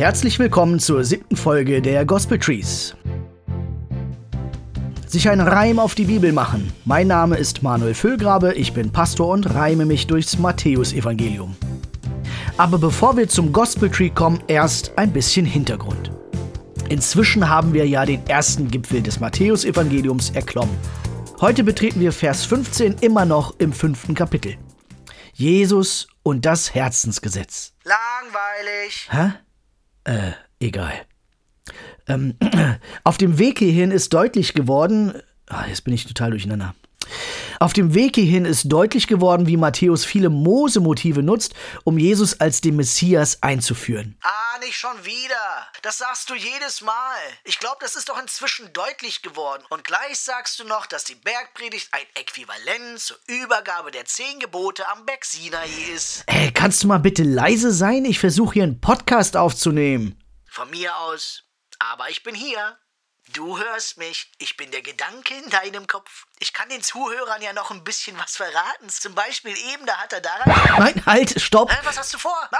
[0.00, 2.96] Herzlich willkommen zur siebten Folge der Gospel Trees.
[5.06, 6.72] Sich ein Reim auf die Bibel machen.
[6.86, 11.54] Mein Name ist Manuel Füllgrabe, ich bin Pastor und reime mich durchs Matthäusevangelium.
[12.56, 16.10] Aber bevor wir zum Gospel Tree kommen, erst ein bisschen Hintergrund.
[16.88, 20.78] Inzwischen haben wir ja den ersten Gipfel des Matthäusevangeliums erklommen.
[21.42, 24.56] Heute betreten wir Vers 15 immer noch im fünften Kapitel.
[25.34, 27.74] Jesus und das Herzensgesetz.
[27.84, 29.10] Langweilig.
[29.10, 29.32] Hä?
[30.04, 30.92] Äh, egal.
[32.06, 32.36] Ähm,
[33.04, 35.14] auf dem Weg hierhin ist deutlich geworden.
[35.46, 36.74] Ah, jetzt bin ich total durcheinander.
[37.62, 41.52] Auf dem Weg hierhin ist deutlich geworden, wie Matthäus viele Mose-Motive nutzt,
[41.84, 44.18] um Jesus als den Messias einzuführen.
[44.22, 45.68] Ah, nicht schon wieder.
[45.82, 47.18] Das sagst du jedes Mal.
[47.44, 49.62] Ich glaube, das ist doch inzwischen deutlich geworden.
[49.68, 54.88] Und gleich sagst du noch, dass die Bergpredigt ein Äquivalent zur Übergabe der zehn Gebote
[54.88, 56.24] am Berg Sinai ist.
[56.28, 58.06] Hey, kannst du mal bitte leise sein?
[58.06, 60.18] Ich versuche hier einen Podcast aufzunehmen.
[60.48, 61.42] Von mir aus.
[61.78, 62.78] Aber ich bin hier.
[63.28, 64.30] Du hörst mich.
[64.38, 66.26] Ich bin der Gedanke in deinem Kopf.
[66.40, 68.88] Ich kann den Zuhörern ja noch ein bisschen was verraten.
[68.88, 70.52] Zum Beispiel eben, da hat er daran.
[70.78, 71.70] Nein, halt, stopp!
[71.70, 72.50] Hä, was hast du vor?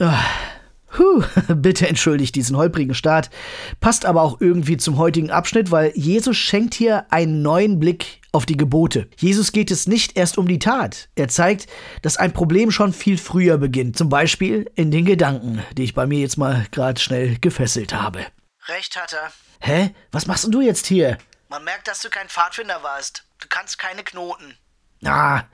[0.00, 0.39] Ah!
[1.00, 3.30] Puh, bitte entschuldigt diesen holprigen Start.
[3.80, 8.44] Passt aber auch irgendwie zum heutigen Abschnitt, weil Jesus schenkt hier einen neuen Blick auf
[8.44, 9.08] die Gebote.
[9.16, 11.08] Jesus geht es nicht erst um die Tat.
[11.14, 11.68] Er zeigt,
[12.02, 13.96] dass ein Problem schon viel früher beginnt.
[13.96, 18.26] Zum Beispiel in den Gedanken, die ich bei mir jetzt mal gerade schnell gefesselt habe.
[18.66, 19.32] Recht hat er.
[19.60, 19.94] Hä?
[20.12, 21.16] Was machst denn du jetzt hier?
[21.48, 23.24] Man merkt, dass du kein Pfadfinder warst.
[23.40, 24.54] Du kannst keine Knoten.
[25.02, 25.44] Ah,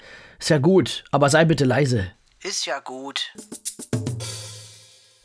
[0.40, 2.10] ist ja gut, aber sei bitte leise.
[2.42, 3.32] Ist ja gut.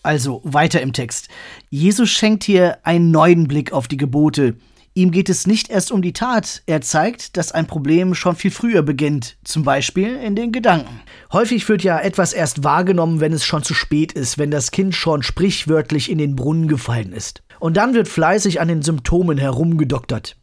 [0.04, 1.30] Also weiter im Text.
[1.70, 4.56] Jesus schenkt hier einen neuen Blick auf die Gebote.
[4.94, 8.52] Ihm geht es nicht erst um die Tat, er zeigt, dass ein Problem schon viel
[8.52, 11.00] früher beginnt, zum Beispiel in den Gedanken.
[11.32, 14.94] Häufig wird ja etwas erst wahrgenommen, wenn es schon zu spät ist, wenn das Kind
[14.94, 17.42] schon sprichwörtlich in den Brunnen gefallen ist.
[17.60, 20.36] Und dann wird fleißig an den Symptomen herumgedoktert.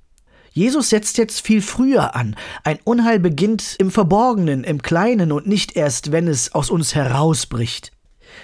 [0.50, 2.34] Jesus setzt jetzt viel früher an.
[2.64, 7.92] Ein Unheil beginnt im Verborgenen, im Kleinen und nicht erst, wenn es aus uns herausbricht.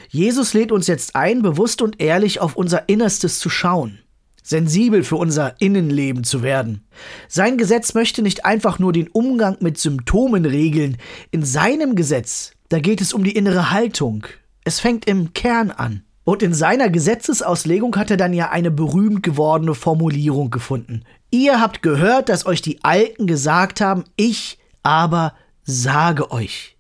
[0.09, 3.99] Jesus lädt uns jetzt ein, bewusst und ehrlich auf unser Innerstes zu schauen,
[4.43, 6.87] sensibel für unser Innenleben zu werden.
[7.29, 10.97] Sein Gesetz möchte nicht einfach nur den Umgang mit Symptomen regeln.
[11.31, 14.27] In seinem Gesetz, da geht es um die innere Haltung.
[14.65, 16.05] Es fängt im Kern an.
[16.25, 21.05] Und in seiner Gesetzesauslegung hat er dann ja eine berühmt gewordene Formulierung gefunden.
[21.31, 25.35] Ihr habt gehört, dass euch die Alten gesagt haben, ich aber
[25.65, 26.74] sage euch.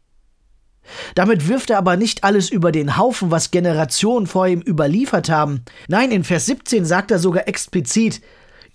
[1.14, 5.62] Damit wirft er aber nicht alles über den Haufen, was Generationen vor ihm überliefert haben.
[5.88, 8.20] Nein, in Vers 17 sagt er sogar explizit,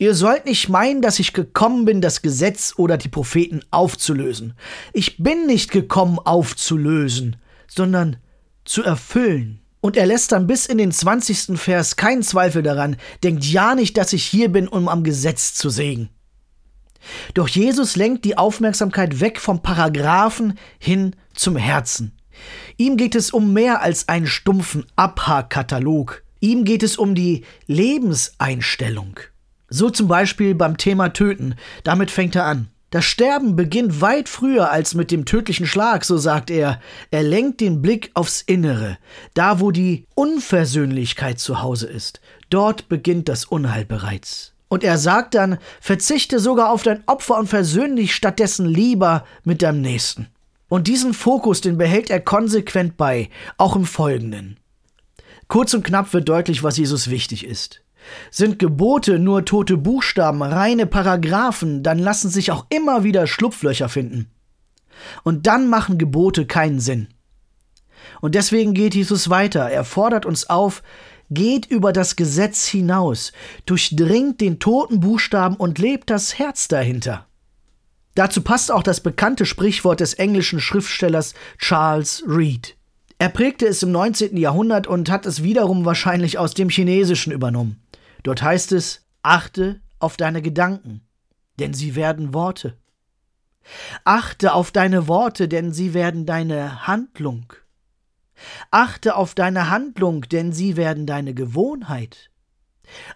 [0.02, 4.54] Ihr sollt nicht meinen, dass ich gekommen bin, das Gesetz oder die Propheten aufzulösen.
[4.94, 7.36] Ich bin nicht gekommen, aufzulösen,
[7.68, 8.16] sondern
[8.64, 9.60] zu erfüllen.
[9.82, 11.60] Und er lässt dann bis in den 20.
[11.60, 15.70] Vers keinen Zweifel daran, denkt ja nicht, dass ich hier bin, um am Gesetz zu
[15.70, 16.10] sägen.
[17.34, 22.14] Doch Jesus lenkt die Aufmerksamkeit weg vom Paragraphen hin zum Herzen.
[22.78, 26.24] Ihm geht es um mehr als einen stumpfen Abhackkatalog.
[26.40, 29.20] Ihm geht es um die Lebenseinstellung.
[29.70, 31.56] So zum Beispiel beim Thema Töten.
[31.84, 32.70] Damit fängt er an.
[32.92, 36.80] Das Sterben beginnt weit früher als mit dem tödlichen Schlag, so sagt er.
[37.12, 38.98] Er lenkt den Blick aufs Innere,
[39.36, 42.20] da wo die Unversöhnlichkeit zu Hause ist.
[42.50, 44.54] Dort beginnt das Unheil bereits.
[44.70, 49.62] Und er sagt dann, verzichte sogar auf dein Opfer und versöhn dich stattdessen lieber mit
[49.62, 50.28] deinem Nächsten.
[50.70, 54.58] Und diesen Fokus, den behält er konsequent bei, auch im Folgenden.
[55.48, 57.82] Kurz und knapp wird deutlich, was Jesus wichtig ist.
[58.32, 64.30] Sind Gebote nur tote Buchstaben, reine Paragraphen, dann lassen sich auch immer wieder Schlupflöcher finden.
[65.24, 67.08] Und dann machen Gebote keinen Sinn.
[68.22, 69.70] Und deswegen geht Jesus weiter.
[69.70, 70.84] Er fordert uns auf,
[71.30, 73.32] geht über das Gesetz hinaus,
[73.66, 77.29] durchdringt den toten Buchstaben und lebt das Herz dahinter.
[78.20, 82.76] Dazu passt auch das bekannte Sprichwort des englischen Schriftstellers Charles Reed.
[83.18, 84.36] Er prägte es im 19.
[84.36, 87.82] Jahrhundert und hat es wiederum wahrscheinlich aus dem Chinesischen übernommen.
[88.24, 91.00] Dort heißt es, achte auf deine Gedanken,
[91.60, 92.76] denn sie werden Worte.
[94.04, 97.54] Achte auf deine Worte, denn sie werden deine Handlung.
[98.70, 102.32] Achte auf deine Handlung, denn sie werden deine Gewohnheit.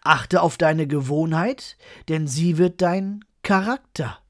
[0.01, 1.75] Achte auf deine Gewohnheit,
[2.07, 4.22] denn sie wird dein Charakter.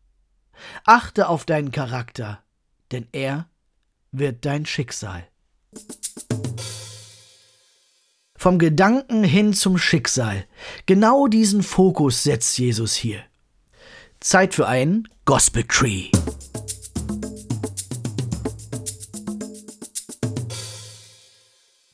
[0.86, 2.44] Achte auf deinen Charakter,
[2.92, 3.48] denn er
[4.12, 5.28] wird dein Schicksal.
[8.36, 10.46] Vom Gedanken hin zum Schicksal.
[10.86, 13.24] Genau diesen Fokus setzt Jesus hier.
[14.20, 16.10] Zeit für ein Gospel Tree.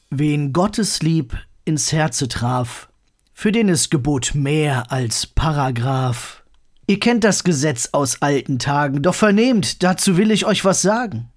[0.10, 2.90] Wen Gottes Lieb ins Herze traf,
[3.34, 6.44] für den ist Gebot mehr als Paragraph.
[6.90, 11.30] Ihr kennt das Gesetz aus alten Tagen, doch vernehmt, dazu will ich euch was sagen.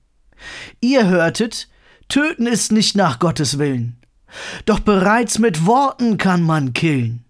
[0.81, 1.69] Ihr hörtet,
[2.09, 3.99] töten ist nicht nach Gottes Willen,
[4.65, 7.27] doch bereits mit Worten kann man killen.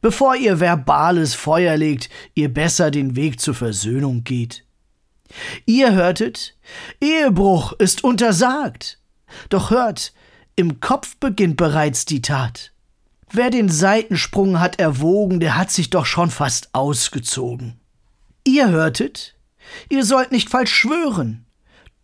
[0.00, 4.64] Bevor ihr verbales Feuer legt, ihr besser den Weg zur Versöhnung geht.
[5.66, 6.56] Ihr hörtet,
[7.00, 9.00] Ehebruch ist untersagt,
[9.48, 10.12] doch hört,
[10.54, 12.72] im Kopf beginnt bereits die Tat.
[13.36, 17.80] Wer den Seitensprung hat erwogen, der hat sich doch schon fast ausgezogen.
[18.44, 19.34] Ihr hörtet,
[19.88, 21.44] ihr sollt nicht falsch schwören,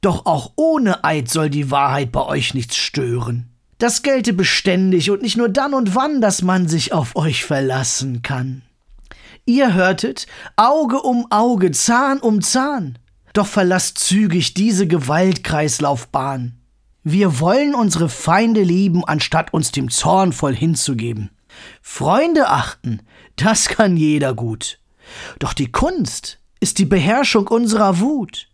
[0.00, 3.48] doch auch ohne Eid soll die Wahrheit bei euch nichts stören.
[3.78, 8.22] Das gelte beständig und nicht nur dann und wann, dass man sich auf euch verlassen
[8.22, 8.62] kann.
[9.46, 12.98] Ihr hörtet Auge um Auge, Zahn um Zahn,
[13.34, 16.59] doch verlasst zügig diese Gewaltkreislaufbahn.
[17.02, 21.30] Wir wollen unsere Feinde lieben, anstatt uns dem Zorn voll hinzugeben.
[21.80, 23.00] Freunde achten,
[23.36, 24.78] das kann jeder gut.
[25.38, 28.48] Doch die Kunst ist die Beherrschung unserer Wut.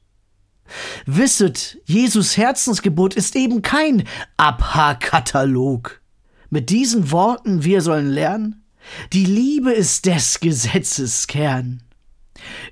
[1.06, 4.04] Wisset, Jesus Herzensgebot ist eben kein
[4.36, 6.00] Abhaarkatalog.
[6.48, 8.64] Mit diesen Worten wir sollen lernen,
[9.12, 11.82] die Liebe ist des Gesetzes Kern.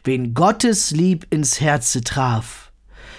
[0.04, 2.72] Wen Gottes Lieb ins Herze traf,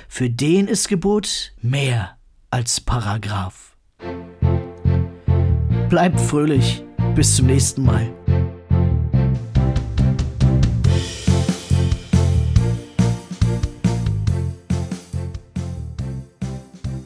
[0.07, 2.15] für den ist Gebot mehr
[2.55, 3.75] als Paragraph.
[5.89, 6.85] Bleibt fröhlich.
[7.13, 8.09] Bis zum nächsten Mal.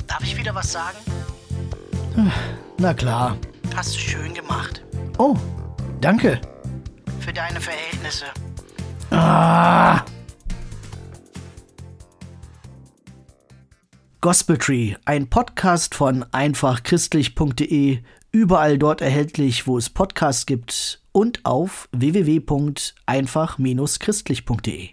[0.05, 0.99] Darf ich wieder was sagen?
[2.77, 3.35] Na klar.
[3.75, 4.83] Hast du schön gemacht.
[5.17, 5.35] Oh,
[5.99, 6.39] danke.
[7.21, 8.25] Für deine Verhältnisse.
[9.09, 10.05] Ah!
[14.21, 17.99] Gospel Tree, ein Podcast von einfachchristlich.de,
[18.33, 24.89] überall dort erhältlich, wo es Podcasts gibt und auf www.einfach-christlich.de.